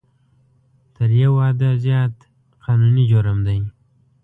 [0.95, 2.15] تر یو واده زیات
[2.63, 3.57] قانوني جرم دی